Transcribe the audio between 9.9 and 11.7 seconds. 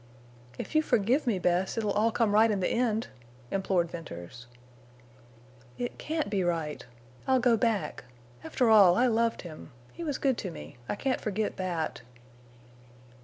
He was good to me. I can't forget